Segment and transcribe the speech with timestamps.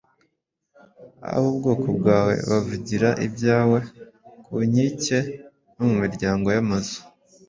[1.35, 3.79] Ab’ubwoko bwawe bavugira ibyawe
[4.45, 5.17] ku nkike
[5.75, 6.97] no mu miryango y’amazu